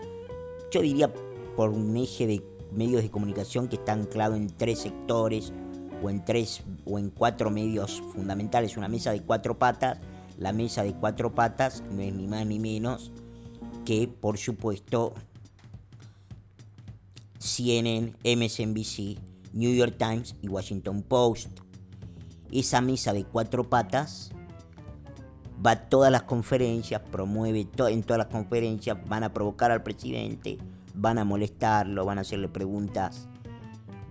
yo 0.70 0.80
diría 0.80 1.12
por 1.56 1.70
un 1.70 1.94
eje 1.96 2.26
de 2.26 2.42
medios 2.72 3.02
de 3.02 3.10
comunicación 3.10 3.68
que 3.68 3.76
está 3.76 3.92
anclado 3.92 4.36
en 4.36 4.48
tres 4.48 4.78
sectores 4.78 5.52
o 6.02 6.08
en 6.08 6.24
tres 6.24 6.62
o 6.86 6.98
en 6.98 7.10
cuatro 7.10 7.50
medios 7.50 8.02
fundamentales, 8.14 8.76
una 8.76 8.88
mesa 8.88 9.12
de 9.12 9.22
cuatro 9.22 9.58
patas, 9.58 9.98
la 10.38 10.52
mesa 10.52 10.82
de 10.82 10.94
cuatro 10.94 11.34
patas 11.34 11.82
no 11.90 12.00
es 12.00 12.14
ni 12.14 12.26
más 12.26 12.46
ni 12.46 12.58
menos 12.58 13.12
que, 13.84 14.08
por 14.08 14.38
supuesto, 14.38 15.14
CNN, 17.38 18.14
MSNBC, 18.24 19.18
New 19.52 19.74
York 19.74 19.96
Times 19.98 20.34
y 20.42 20.48
Washington 20.48 21.02
Post. 21.02 21.60
Esa 22.50 22.80
mesa 22.80 23.12
de 23.12 23.24
cuatro 23.24 23.68
patas 23.68 24.30
va 25.64 25.72
a 25.72 25.88
todas 25.88 26.10
las 26.10 26.22
conferencias, 26.22 27.00
promueve 27.00 27.60
en 27.60 28.02
todas 28.02 28.18
las 28.18 28.26
conferencias, 28.26 28.98
van 29.08 29.24
a 29.24 29.32
provocar 29.32 29.70
al 29.70 29.82
presidente, 29.82 30.58
van 30.94 31.18
a 31.18 31.24
molestarlo, 31.24 32.04
van 32.04 32.18
a 32.18 32.22
hacerle 32.22 32.48
preguntas 32.48 33.28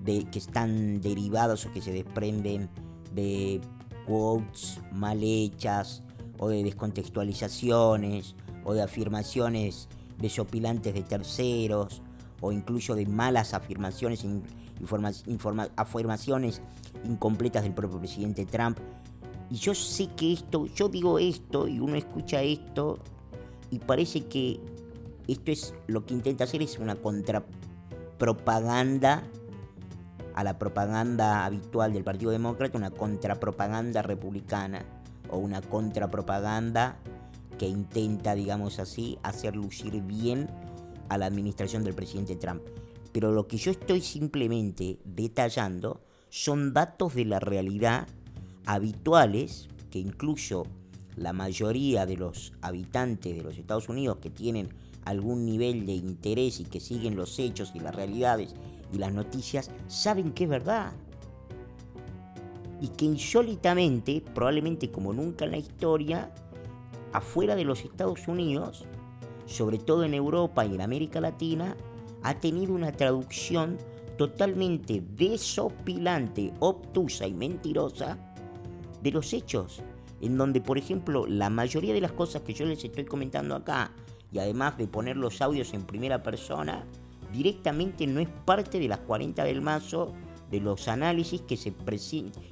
de, 0.02 0.26
que 0.26 0.40
están 0.40 1.02
derivadas 1.02 1.66
o 1.66 1.72
que 1.72 1.82
se 1.82 1.92
desprenden 1.92 2.70
de 3.14 3.62
quotes 4.06 4.82
mal 4.92 5.20
hechas 5.24 6.04
o 6.40 6.50
de 6.50 6.64
descontextualizaciones 6.64 8.36
o 8.64 8.74
de 8.74 8.82
afirmaciones 8.82 9.88
desopilantes 10.20 10.94
de 10.94 11.04
terceros 11.04 12.02
o 12.42 12.52
incluso 12.52 12.96
de 12.96 13.06
malas 13.06 13.54
afirmaciones, 13.54 14.26
afirmaciones 15.76 16.62
incompletas 17.06 17.64
del 17.64 17.74
propio 17.74 18.00
presidente 18.00 18.46
Trump 18.46 18.80
y 19.50 19.56
yo 19.56 19.76
sé 19.76 20.08
que 20.16 20.32
esto, 20.34 20.68
yo 20.68 20.90
digo 20.90 21.20
esto 21.20 21.68
y 21.68 21.80
uno 21.80 21.96
escucha 21.96 22.42
esto 22.42 23.00
y 23.70 23.80
parece 23.80 24.26
que 24.26 24.60
esto 25.28 25.52
es 25.52 25.74
lo 25.88 26.06
que 26.06 26.14
intenta 26.14 26.44
hacer 26.44 26.62
es 26.62 26.78
una 26.80 26.96
contrapropaganda 26.96 29.24
a 30.36 30.44
la 30.44 30.58
propaganda 30.58 31.46
habitual 31.46 31.94
del 31.94 32.04
Partido 32.04 32.32
Demócrata, 32.32 32.78
una 32.78 32.92
contrapropaganda 32.92 34.02
republicana 34.02 34.84
o 35.30 35.38
una 35.38 35.62
contrapropaganda 35.62 36.98
que 37.58 37.68
intenta, 37.68 38.36
digamos 38.36 38.80
así, 38.80 39.18
hacer 39.24 39.56
lucir 39.56 40.02
bien 40.02 40.50
a 41.10 41.18
la 41.18 41.28
administración 41.28 41.84
del 41.84 41.94
presidente 41.94 42.36
Trump. 42.36 42.64
Pero 43.12 43.32
lo 43.32 43.48
que 43.48 43.58
yo 43.58 43.72
estoy 43.72 44.02
simplemente 44.02 44.98
detallando 45.06 46.02
son 46.30 46.74
datos 46.74 47.14
de 47.14 47.26
la 47.26 47.40
realidad 47.40 48.08
habituales 48.66 49.68
que 49.92 50.00
incluso 50.00 50.66
la 51.16 51.34
mayoría 51.34 52.06
de 52.06 52.18
los 52.18 52.54
habitantes 52.62 53.36
de 53.36 53.44
los 53.44 53.58
Estados 53.58 53.90
Unidos 53.90 54.18
que 54.18 54.30
tienen 54.30 54.70
algún 55.06 55.46
nivel 55.46 55.86
de 55.86 55.94
interés 55.94 56.60
y 56.60 56.66
que 56.66 56.80
siguen 56.80 57.16
los 57.16 57.38
hechos 57.40 57.72
y 57.76 57.80
las 57.80 57.94
realidades 57.94 58.56
y 58.92 58.98
las 58.98 59.14
noticias 59.14 59.70
saben 59.88 60.32
que 60.32 60.46
es 60.46 60.50
verdad. 60.50 60.94
Y 62.82 62.90
que 62.90 63.06
insólitamente, 63.06 64.24
probablemente 64.34 64.92
como 64.92 65.14
nunca 65.14 65.46
en 65.46 65.52
la 65.52 65.58
historia, 65.58 66.32
afuera 67.12 67.56
de 67.56 67.64
los 67.64 67.84
Estados 67.84 68.28
Unidos, 68.28 68.86
sobre 69.46 69.78
todo 69.78 70.04
en 70.04 70.14
Europa 70.14 70.66
y 70.66 70.76
en 70.76 70.82
América 70.82 71.22
Latina, 71.22 71.78
ha 72.24 72.40
tenido 72.40 72.74
una 72.74 72.92
traducción 72.92 73.78
totalmente 74.18 75.04
desopilante, 75.16 76.54
obtusa 76.60 77.28
y 77.28 77.34
mentirosa 77.34 78.33
de 79.04 79.12
los 79.12 79.34
hechos, 79.34 79.84
en 80.22 80.38
donde, 80.38 80.62
por 80.62 80.78
ejemplo, 80.78 81.28
la 81.28 81.50
mayoría 81.50 81.94
de 81.94 82.02
las 82.02 82.14
cosas 82.14 82.42
que 82.44 82.54
yo 82.54 82.66
les 82.66 82.84
estoy 82.84 83.04
comentando 83.04 83.56
acá, 83.56 83.92
y 84.32 84.40
además 84.40 84.78
de 84.78 84.88
poner 84.88 85.18
los 85.18 85.42
audios 85.42 85.74
en 85.74 85.84
primera 85.84 86.24
persona, 86.24 86.86
directamente 87.32 88.08
no 88.08 88.22
es 88.22 88.30
parte 88.46 88.80
de 88.80 88.88
las 88.88 89.00
40 89.00 89.44
del 89.44 89.62
mazo 89.62 90.14
de 90.50 90.60
los 90.60 90.88
análisis 90.88 91.42
que 91.42 91.58
se, 91.58 91.74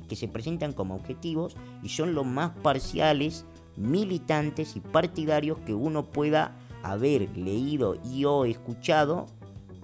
que 0.07 0.15
se 0.15 0.27
presentan 0.27 0.73
como 0.73 0.95
objetivos 0.95 1.55
y 1.81 1.89
son 1.89 2.13
los 2.13 2.25
más 2.25 2.51
parciales, 2.61 3.45
militantes 3.77 4.75
y 4.75 4.79
partidarios 4.79 5.59
que 5.59 5.73
uno 5.73 6.03
pueda 6.05 6.57
haber 6.83 7.37
leído 7.37 7.95
y 8.03 8.25
o 8.25 8.45
escuchado 8.45 9.27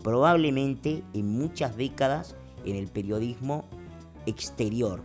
probablemente 0.03 1.03
en 1.13 1.27
muchas 1.27 1.77
décadas 1.77 2.35
en 2.65 2.75
el 2.75 2.87
periodismo 2.87 3.65
exterior. 4.25 5.03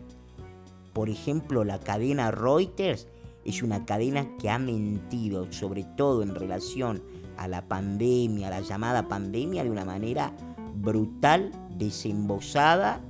Por 0.93 1.09
ejemplo, 1.09 1.65
la 1.65 1.79
cadena 1.79 2.31
Reuters 2.31 3.09
es 3.45 3.63
una 3.63 3.85
cadena 3.85 4.37
que 4.39 4.51
ha 4.51 4.59
mentido, 4.59 5.51
sobre 5.53 5.85
todo 5.85 6.23
en 6.23 6.35
relación 6.35 7.03
a 7.37 7.49
la 7.49 7.67
pandemia, 7.67 8.49
a 8.49 8.51
la 8.51 8.61
llamada 8.61 9.09
pandemia, 9.09 9.65
de 9.65 9.71
una 9.71 9.85
manera 9.85 10.33
brutal, 10.75 11.51
desembosada 11.77 13.01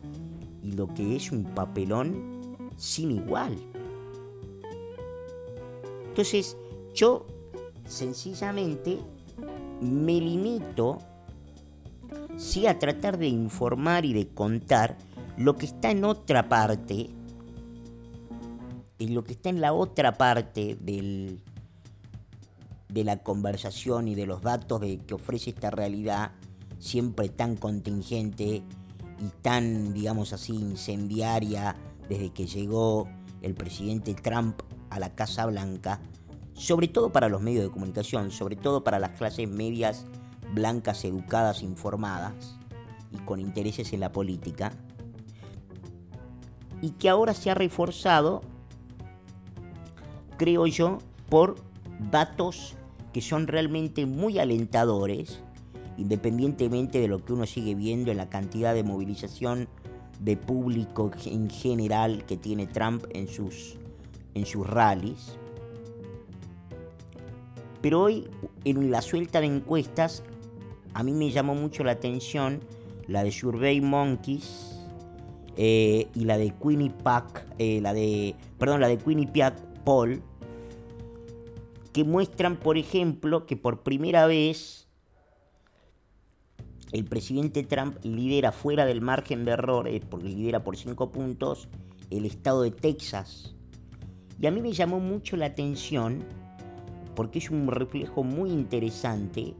y 0.62 0.72
lo 0.72 0.86
que 0.88 1.16
es 1.16 1.32
un 1.32 1.44
papelón 1.44 2.66
sin 2.76 3.10
igual. 3.10 3.56
Entonces, 6.08 6.56
yo 6.94 7.26
sencillamente 7.86 8.98
me 9.80 10.20
limito 10.20 10.98
sí 12.36 12.66
a 12.66 12.78
tratar 12.78 13.18
de 13.18 13.28
informar 13.28 14.04
y 14.04 14.12
de 14.12 14.28
contar 14.28 14.96
lo 15.36 15.56
que 15.56 15.66
está 15.66 15.90
en 15.90 16.04
otra 16.04 16.48
parte 16.48 17.10
lo 19.08 19.24
que 19.24 19.32
está 19.32 19.48
en 19.48 19.60
la 19.60 19.72
otra 19.72 20.18
parte 20.18 20.76
del, 20.80 21.40
de 22.88 23.04
la 23.04 23.22
conversación 23.22 24.08
y 24.08 24.14
de 24.14 24.26
los 24.26 24.42
datos 24.42 24.80
de, 24.80 24.98
que 24.98 25.14
ofrece 25.14 25.50
esta 25.50 25.70
realidad, 25.70 26.32
siempre 26.78 27.28
tan 27.28 27.56
contingente 27.56 28.62
y 29.20 29.28
tan, 29.40 29.94
digamos 29.94 30.32
así, 30.32 30.52
incendiaria 30.52 31.76
desde 32.08 32.30
que 32.30 32.46
llegó 32.46 33.08
el 33.40 33.54
presidente 33.54 34.14
Trump 34.14 34.60
a 34.90 34.98
la 34.98 35.14
Casa 35.14 35.46
Blanca, 35.46 36.00
sobre 36.54 36.88
todo 36.88 37.12
para 37.12 37.28
los 37.28 37.40
medios 37.40 37.64
de 37.64 37.70
comunicación, 37.70 38.30
sobre 38.30 38.56
todo 38.56 38.84
para 38.84 38.98
las 38.98 39.12
clases 39.12 39.48
medias 39.48 40.04
blancas, 40.52 41.04
educadas, 41.04 41.62
informadas 41.62 42.58
y 43.10 43.16
con 43.18 43.40
intereses 43.40 43.92
en 43.92 44.00
la 44.00 44.12
política, 44.12 44.72
y 46.82 46.90
que 46.90 47.08
ahora 47.08 47.32
se 47.32 47.50
ha 47.50 47.54
reforzado, 47.54 48.42
creo 50.42 50.66
yo, 50.66 50.98
por 51.28 51.54
datos 52.10 52.74
que 53.12 53.20
son 53.20 53.46
realmente 53.46 54.06
muy 54.06 54.40
alentadores, 54.40 55.40
independientemente 55.96 56.98
de 56.98 57.06
lo 57.06 57.24
que 57.24 57.32
uno 57.32 57.46
sigue 57.46 57.76
viendo 57.76 58.10
en 58.10 58.16
la 58.16 58.28
cantidad 58.28 58.74
de 58.74 58.82
movilización 58.82 59.68
de 60.18 60.36
público 60.36 61.12
en 61.26 61.48
general 61.48 62.24
que 62.26 62.36
tiene 62.36 62.66
Trump 62.66 63.04
en 63.10 63.28
sus, 63.28 63.76
en 64.34 64.44
sus 64.44 64.66
rallies. 64.66 65.38
Pero 67.80 68.00
hoy, 68.02 68.26
en 68.64 68.90
la 68.90 69.00
suelta 69.00 69.40
de 69.40 69.46
encuestas, 69.46 70.24
a 70.92 71.04
mí 71.04 71.12
me 71.12 71.30
llamó 71.30 71.54
mucho 71.54 71.84
la 71.84 71.92
atención 71.92 72.58
la 73.06 73.22
de 73.22 73.30
Survey 73.30 73.80
Monkeys 73.80 74.88
eh, 75.56 76.08
y 76.16 76.24
la 76.24 76.36
de 76.36 76.50
Quinnipiac, 76.50 77.46
eh, 77.60 77.80
la 77.80 77.94
de, 77.94 78.34
perdón, 78.58 78.80
la 78.80 78.88
de 78.88 78.98
Quinnipiac 78.98 79.54
Poll, 79.84 80.22
que 81.92 82.04
muestran, 82.04 82.56
por 82.56 82.78
ejemplo, 82.78 83.46
que 83.46 83.56
por 83.56 83.82
primera 83.82 84.26
vez 84.26 84.88
el 86.92 87.04
presidente 87.04 87.62
Trump 87.62 87.96
lidera 88.02 88.52
fuera 88.52 88.84
del 88.84 89.00
margen 89.00 89.44
de 89.44 89.52
error, 89.52 89.88
porque 90.08 90.28
lidera 90.28 90.62
por 90.62 90.76
5 90.76 91.10
puntos, 91.10 91.68
el 92.10 92.26
estado 92.26 92.62
de 92.62 92.70
Texas. 92.70 93.54
Y 94.38 94.46
a 94.46 94.50
mí 94.50 94.60
me 94.60 94.72
llamó 94.72 95.00
mucho 95.00 95.36
la 95.36 95.46
atención, 95.46 96.24
porque 97.14 97.38
es 97.38 97.50
un 97.50 97.68
reflejo 97.68 98.24
muy 98.24 98.50
interesante. 98.50 99.54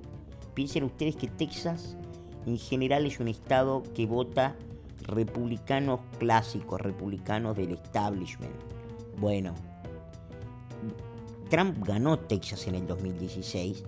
Piensen 0.54 0.84
ustedes 0.84 1.16
que 1.16 1.28
Texas 1.28 1.96
en 2.46 2.58
general 2.58 3.06
es 3.06 3.20
un 3.20 3.28
estado 3.28 3.82
que 3.94 4.06
vota 4.06 4.56
republicanos 5.02 6.00
clásicos, 6.18 6.80
republicanos 6.80 7.56
del 7.56 7.72
establishment. 7.72 8.54
Bueno, 9.18 9.54
Trump 11.52 11.86
ganó 11.86 12.18
Texas 12.18 12.66
en 12.66 12.76
el 12.76 12.86
2016, 12.86 13.84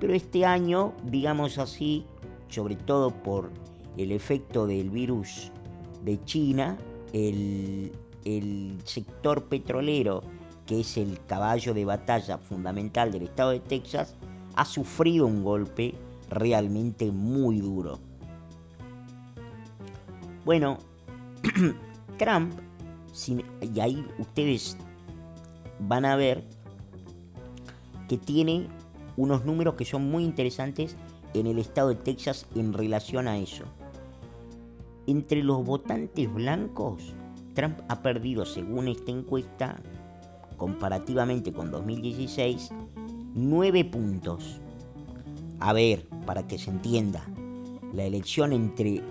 pero 0.00 0.14
este 0.14 0.46
año, 0.46 0.94
digamos 1.04 1.58
así, 1.58 2.06
sobre 2.48 2.76
todo 2.76 3.10
por 3.10 3.50
el 3.98 4.10
efecto 4.10 4.66
del 4.66 4.88
virus 4.88 5.52
de 6.02 6.24
China, 6.24 6.78
el, 7.12 7.92
sector 8.84 9.44
petrolero, 9.44 10.22
que 10.64 10.80
es 10.80 10.96
el 10.96 11.22
caballo 11.26 11.74
de 11.74 11.84
batalla 11.84 12.38
fundamental 12.38 13.12
del 13.12 13.24
estado 13.24 13.50
de 13.50 13.60
Texas, 13.60 14.14
ha 14.56 14.64
sufrido 14.64 15.26
un 15.26 15.44
golpe 15.44 15.94
realmente 16.30 17.12
muy 17.12 17.60
duro. 17.60 17.98
Bueno, 20.46 20.78
Trump, 22.16 22.54
y 23.60 23.80
ahí 23.80 24.06
ustedes 24.18 24.78
van 25.80 26.06
a 26.06 26.16
ver 26.16 26.53
que 28.08 28.18
tiene 28.18 28.68
unos 29.16 29.44
números 29.44 29.74
que 29.74 29.84
son 29.84 30.10
muy 30.10 30.24
interesantes 30.24 30.96
en 31.34 31.46
el 31.46 31.58
estado 31.58 31.90
de 31.90 31.96
Texas 31.96 32.46
en 32.54 32.72
relación 32.72 33.28
a 33.28 33.38
eso. 33.38 33.64
Entre 35.06 35.42
los 35.42 35.64
votantes 35.64 36.32
blancos, 36.32 37.14
Trump 37.54 37.78
ha 37.88 38.02
perdido, 38.02 38.44
según 38.44 38.88
esta 38.88 39.10
encuesta, 39.10 39.80
comparativamente 40.56 41.52
con 41.52 41.70
2016, 41.70 42.70
9 43.34 43.84
puntos. 43.84 44.60
A 45.60 45.72
ver, 45.72 46.06
para 46.26 46.46
que 46.46 46.58
se 46.58 46.70
entienda, 46.70 47.24
la 47.92 48.04
elección 48.04 48.52
entre 48.52 49.02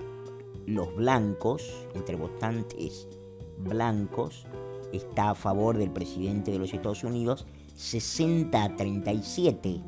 los 0.66 0.96
blancos, 0.96 1.64
entre 1.94 2.16
votantes 2.16 3.08
blancos, 3.58 4.46
está 4.92 5.32
a 5.32 5.36
favor 5.36 5.78
del 5.78 5.90
presidente 5.90 6.52
de 6.52 6.60
los 6.60 6.74
Estados 6.74 7.04
Unidos 7.04 7.46
60 7.76 8.64
a 8.64 8.76
37. 8.76 9.82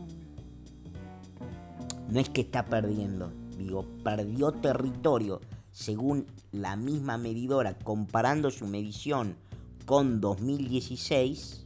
No 2.10 2.20
es 2.20 2.30
que 2.30 2.42
está 2.42 2.66
perdiendo, 2.66 3.32
digo, 3.58 3.86
perdió 4.04 4.52
territorio 4.52 5.42
según 5.72 6.26
la 6.54 6.78
misma 6.78 7.18
medidora, 7.18 7.78
comparando 7.78 8.50
su 8.50 8.66
medición 8.66 9.36
con 9.86 10.22
2016, 10.22 11.66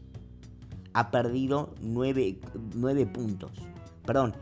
ha 0.93 1.11
perdido 1.11 1.75
9, 1.81 2.39
9 2.73 3.05
puntos. 3.05 3.51
Perdón, 4.05 4.35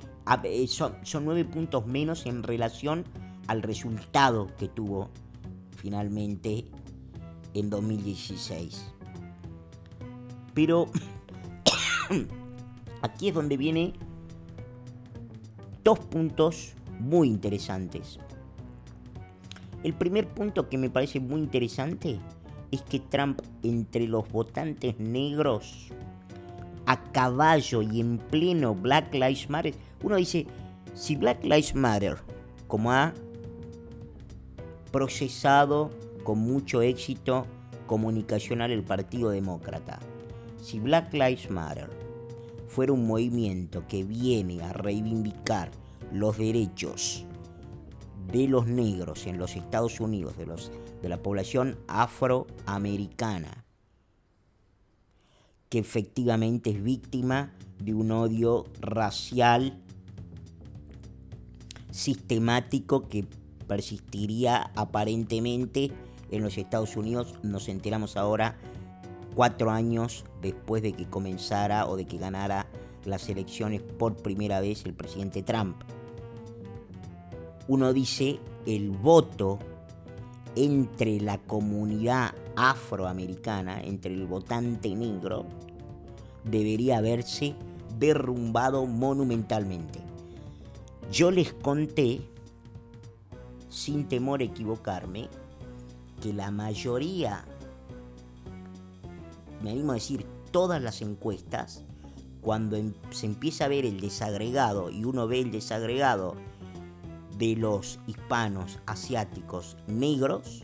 eh, 0.44 0.68
son, 0.68 0.96
son 1.04 1.26
9 1.26 1.44
puntos 1.44 1.86
menos 1.86 2.26
en 2.26 2.44
relación 2.44 3.04
al 3.48 3.62
resultado 3.62 4.48
que 4.58 4.70
tuvo 4.70 5.10
finalmente 5.76 6.66
en 7.54 7.70
2016. 7.70 8.94
Pero 10.54 10.90
aquí 13.02 13.30
es 13.30 13.34
donde 13.34 13.58
viene 13.58 13.94
dos 15.84 16.00
puntos 16.00 16.74
muy 17.00 17.28
interesantes. 17.28 18.20
El 19.84 19.94
primer 19.94 20.28
punto 20.28 20.68
que 20.70 20.78
me 20.78 20.90
parece 20.90 21.20
muy 21.20 21.40
interesante 21.40 22.20
es 22.72 22.82
que 22.82 23.00
Trump 23.00 23.42
entre 23.64 24.08
los 24.08 24.30
votantes 24.30 25.00
negros 25.00 25.90
a 26.86 27.02
caballo 27.12 27.82
y 27.82 28.00
en 28.00 28.18
pleno 28.18 28.74
Black 28.74 29.14
Lives 29.14 29.50
Matter, 29.50 29.76
uno 30.04 30.16
dice, 30.16 30.48
si 30.94 31.16
Black 31.16 31.44
Lives 31.44 31.76
Matter, 31.76 32.18
como 32.68 32.92
ha 32.92 33.14
procesado 34.92 35.92
con 36.24 36.40
mucho 36.40 36.82
éxito 36.82 37.46
comunicacional 37.86 38.72
el 38.72 38.84
Partido 38.84 39.30
Demócrata, 39.30 40.00
si 40.68 40.82
Black 40.82 41.14
Lives 41.14 41.50
Matter 41.50 41.90
fuera 42.68 42.92
un 42.92 43.08
movimiento 43.08 43.88
que 43.88 44.04
viene 44.04 44.62
a 44.62 44.74
reivindicar 44.74 45.72
los 46.12 46.38
derechos 46.38 47.26
de 48.34 48.50
los 48.50 48.68
negros 48.68 49.28
en 49.28 49.38
los 49.38 49.56
Estados 49.56 50.02
Unidos, 50.02 50.38
de, 50.38 50.46
los, 50.46 50.74
de 51.02 51.08
la 51.08 51.24
población 51.24 51.78
afroamericana, 51.88 53.64
que 55.70 55.80
efectivamente 55.80 56.72
es 56.72 56.84
víctima 56.84 57.54
de 57.82 57.94
un 57.94 58.12
odio 58.12 58.66
racial 58.82 59.82
sistemático 61.92 63.08
que 63.08 63.26
persistiría 63.70 64.70
aparentemente 64.76 65.94
en 66.30 66.44
los 66.44 66.58
Estados 66.58 66.98
Unidos. 66.98 67.36
Nos 67.42 67.70
enteramos 67.70 68.18
ahora 68.18 68.58
cuatro 69.38 69.70
años 69.70 70.26
después 70.42 70.82
de 70.82 70.94
que 70.94 71.06
comenzara 71.06 71.86
o 71.86 71.96
de 71.96 72.08
que 72.08 72.18
ganara 72.18 72.66
las 73.06 73.30
elecciones 73.30 73.84
por 73.84 74.16
primera 74.16 74.60
vez 74.62 74.84
el 74.84 74.96
presidente 74.96 75.44
Trump. 75.44 75.78
Uno 77.68 77.94
dice 77.94 78.40
el 78.66 78.90
voto 78.90 79.60
entre 80.56 81.22
la 81.22 81.38
comunidad 81.38 82.34
afroamericana, 82.56 83.80
entre 83.80 84.16
el 84.16 84.26
votante 84.26 84.96
negro, 84.96 85.46
debería 86.44 86.98
haberse 86.98 87.54
derrumbado 88.00 88.88
monumentalmente. 88.88 90.00
Yo 91.12 91.30
les 91.30 91.54
conté, 91.54 92.22
sin 93.70 94.08
temor 94.08 94.42
a 94.42 94.46
equivocarme, 94.46 95.30
que 96.24 96.34
la 96.34 96.50
mayoría 96.50 97.46
me 99.62 99.72
animo 99.72 99.92
a 99.92 99.96
decir, 99.96 100.26
todas 100.52 100.82
las 100.82 101.02
encuestas, 101.02 101.84
cuando 102.42 102.76
em, 102.76 102.94
se 103.12 103.26
empieza 103.26 103.66
a 103.66 103.68
ver 103.68 103.86
el 103.86 104.00
desagregado 104.00 104.90
y 104.90 105.04
uno 105.04 105.28
ve 105.28 105.40
el 105.40 105.52
desagregado 105.52 106.36
de 107.38 107.56
los 107.56 108.00
hispanos, 108.08 108.80
asiáticos, 108.86 109.78
negros, 109.88 110.64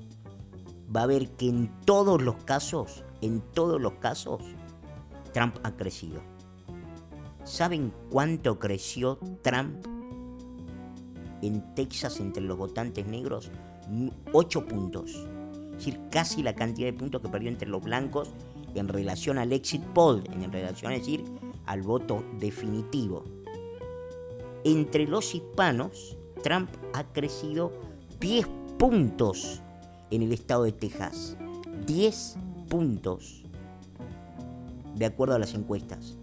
va 0.96 1.04
a 1.04 1.08
ver 1.08 1.32
que 1.32 1.50
en 1.50 1.70
todos 1.86 2.22
los 2.22 2.36
casos, 2.44 3.04
en 3.22 3.42
todos 3.42 3.82
los 3.82 3.94
casos, 3.94 4.42
Trump 5.34 5.56
ha 5.64 5.76
crecido. 5.76 6.22
¿Saben 7.44 7.94
cuánto 8.10 8.60
creció 8.60 9.20
Trump 9.42 9.86
en 11.42 11.76
Texas 11.76 12.20
entre 12.20 12.44
los 12.44 12.58
votantes 12.58 13.06
negros? 13.06 13.52
8 14.32 14.66
puntos. 14.66 15.12
Es 15.72 15.78
decir, 15.78 16.00
casi 16.10 16.42
la 16.42 16.56
cantidad 16.56 16.88
de 16.88 16.98
puntos 16.98 17.22
que 17.22 17.30
perdió 17.30 17.50
entre 17.50 17.68
los 17.68 17.84
blancos 17.84 18.30
en 18.76 18.88
relación 18.88 19.38
al 19.38 19.54
exit 19.54 19.84
poll, 19.84 20.24
en 20.32 20.52
relación 20.52 20.92
a 20.92 20.96
decir 20.96 21.24
al 21.66 21.82
voto 21.82 22.24
definitivo. 22.40 23.24
Entre 24.64 25.08
los 25.08 25.36
hispanos, 25.36 26.18
Trump 26.44 26.70
ha 26.94 27.04
crecido 27.04 27.72
10 28.20 28.48
puntos 28.78 29.62
en 30.12 30.22
el 30.22 30.32
estado 30.32 30.64
de 30.64 30.72
Texas. 30.72 31.38
10 31.86 32.38
puntos, 32.70 33.44
de 34.96 35.06
acuerdo 35.06 35.36
a 35.36 35.40
las 35.40 35.54
encuestas. 35.54 36.18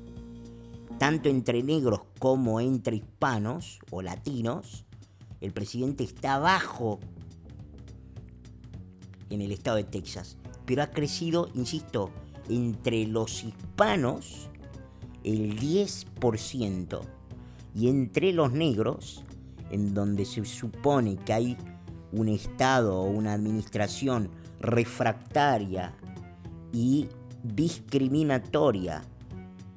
Tanto 0.99 1.29
entre 1.29 1.63
negros 1.63 2.01
como 2.19 2.61
entre 2.61 2.97
hispanos 2.97 3.79
o 3.91 4.03
latinos, 4.03 4.85
el 5.41 5.53
presidente 5.53 6.05
está 6.05 6.35
abajo 6.35 7.01
en 9.31 9.41
el 9.41 9.53
estado 9.53 9.79
de 9.79 9.85
Texas. 9.85 10.37
Pero 10.67 10.83
ha 10.83 10.89
crecido, 10.89 11.49
insisto, 11.55 12.11
entre 12.49 13.07
los 13.07 13.45
hispanos 13.45 14.49
el 15.25 15.59
10% 15.59 17.01
y 17.75 17.89
entre 17.89 18.33
los 18.33 18.53
negros, 18.53 19.25
en 19.71 19.95
donde 19.95 20.25
se 20.25 20.45
supone 20.45 21.17
que 21.17 21.33
hay 21.33 21.57
un 22.13 22.29
Estado 22.29 22.99
o 22.99 23.05
una 23.05 23.35
administración 23.35 24.31
refractaria 24.61 25.95
y 26.73 27.09
discriminatoria 27.43 29.03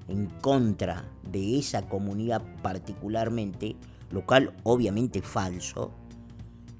en 0.07 0.27
contra 0.41 1.05
de 1.31 1.59
esa 1.59 1.87
comunidad 1.87 2.41
particularmente, 2.61 3.75
lo 4.11 4.25
cual 4.25 4.53
obviamente 4.63 5.19
es 5.19 5.25
falso, 5.25 5.91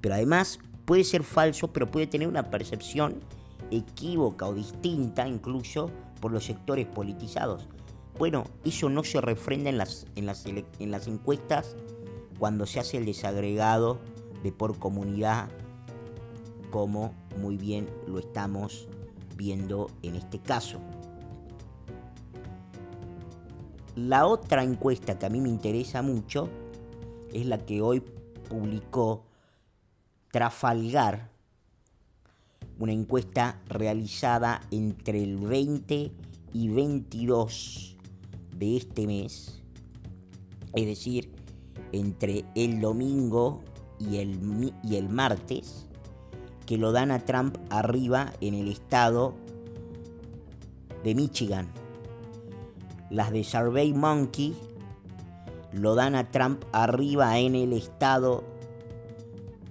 pero 0.02 0.16
además 0.16 0.60
puede 0.86 1.04
ser 1.04 1.24
falso, 1.24 1.72
pero 1.72 1.90
puede 1.90 2.08
tener 2.08 2.28
una 2.28 2.50
percepción 2.50 3.20
equívoca 3.78 4.48
o 4.48 4.54
distinta 4.54 5.28
incluso 5.28 5.90
por 6.22 6.32
los 6.32 6.46
sectores 6.46 6.88
politizados. 6.88 7.68
Bueno, 8.18 8.46
eso 8.64 8.90
no 8.90 9.04
se 9.04 9.22
refrenda 9.22 9.70
en 9.70 9.78
las, 9.78 10.06
en 10.16 10.26
las, 10.26 10.46
en 10.46 10.92
las 10.92 11.08
encuestas 11.08 11.76
cuando 12.38 12.66
se 12.66 12.80
hace 12.80 12.98
el 12.98 13.06
desagregado 13.06 14.00
de 14.44 14.52
por 14.52 14.78
comunidad, 14.78 15.50
como 16.70 17.14
muy 17.40 17.58
bien 17.58 17.90
lo 18.08 18.20
estamos 18.20 18.88
viendo 19.36 19.90
en 20.02 20.16
este 20.16 20.40
caso. 20.40 20.80
La 23.96 24.26
otra 24.26 24.64
encuesta 24.64 25.18
que 25.20 25.26
a 25.26 25.30
mí 25.30 25.40
me 25.40 25.50
interesa 25.50 26.02
mucho 26.02 26.50
es 27.32 27.46
la 27.46 27.60
que 27.60 27.82
hoy 27.82 28.02
publicó 28.50 29.24
Trafalgar, 30.32 31.30
una 32.80 32.92
encuesta 32.92 33.60
realizada 33.68 34.62
entre 34.72 35.24
el 35.24 35.38
20 35.38 36.12
y 36.54 36.70
22 36.70 37.98
de 38.58 38.78
este 38.78 39.08
mes, 39.08 39.62
es 40.74 40.86
decir, 40.86 41.32
entre 41.92 42.46
el 42.56 42.82
domingo 42.82 43.62
y 44.00 44.18
el, 44.18 44.74
y 44.84 44.96
el 44.96 45.10
martes, 45.10 45.88
que 46.66 46.78
lo 46.78 46.92
dan 46.92 47.12
a 47.12 47.20
Trump 47.20 47.58
arriba 47.70 48.34
en 48.42 48.54
el 48.54 48.68
estado 48.68 49.36
de 51.04 51.16
Michigan. 51.16 51.68
Las 53.10 53.32
de 53.32 53.44
Survey 53.44 53.94
Monkey 53.94 54.56
lo 55.74 55.96
dan 55.96 56.16
a 56.16 56.32
Trump 56.32 56.64
arriba 56.72 57.38
en 57.40 57.56
el 57.56 57.74
estado 57.74 58.44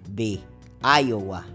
de 0.09 0.41
Iowa 0.83 1.47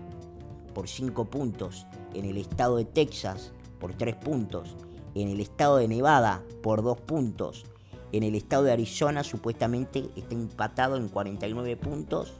por 0.78 0.88
5 0.88 1.26
puntos, 1.26 1.88
en 2.14 2.26
el 2.26 2.38
estado 2.38 2.78
de 2.78 2.86
Texas 2.86 3.52
por 3.80 3.96
3 3.96 4.14
puntos, 4.18 4.76
en 5.16 5.28
el 5.28 5.40
estado 5.40 5.78
de 5.78 5.88
Nevada 5.88 6.44
por 6.62 6.84
2 6.84 7.02
puntos, 7.02 7.66
en 8.12 8.22
el 8.22 8.36
estado 8.36 8.62
de 8.62 8.74
Arizona 8.74 9.24
supuestamente 9.24 10.08
está 10.16 10.36
empatado 10.36 10.98
en 10.98 11.10
49 11.10 11.78
puntos 11.78 12.34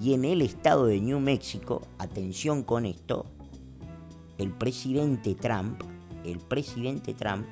y 0.00 0.14
en 0.14 0.24
el 0.24 0.40
estado 0.40 0.86
de 0.86 0.98
New 1.02 1.20
Mexico, 1.20 1.82
atención 1.98 2.62
con 2.62 2.86
esto, 2.86 3.26
el 4.38 4.50
presidente 4.52 5.34
Trump, 5.34 5.82
el 6.24 6.38
presidente 6.38 7.12
Trump 7.12 7.48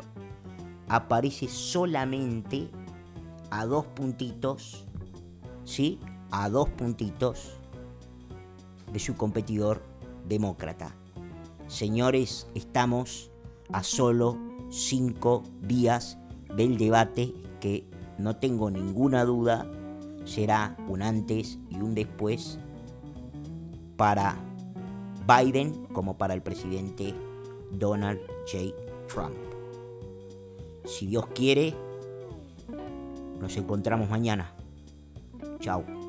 aparece 0.89 1.47
solamente 1.47 2.71
a 3.51 3.67
dos 3.67 3.85
puntitos, 3.85 4.87
¿sí? 5.67 6.01
A 6.31 6.49
dos 6.49 6.71
puntitos 6.71 7.51
de 8.95 8.99
su 8.99 9.15
competidor 9.15 9.90
demócrata. 10.31 10.95
Señores, 11.69 12.47
estamos 12.55 13.31
a 13.71 13.83
solo 13.83 14.39
cinco 14.71 15.43
días 15.61 16.17
del 16.57 16.79
debate 16.79 17.35
que 17.61 17.85
no 18.17 18.37
tengo 18.37 18.71
ninguna 18.71 19.25
duda 19.25 19.71
será 20.25 20.77
un 20.89 21.03
antes 21.03 21.59
y 21.69 21.77
un 21.77 21.95
después 21.95 22.59
para 23.97 24.37
Biden 25.27 25.87
como 25.87 26.17
para 26.17 26.35
el 26.35 26.43
presidente 26.43 27.15
Donald 27.73 28.21
J. 28.51 28.75
Trump. 29.13 29.37
Si 30.85 31.07
Dios 31.07 31.27
quiere, 31.35 31.75
nos 33.41 33.57
encontramos 33.57 34.09
mañana. 34.09 34.55
Chao. 35.61 36.00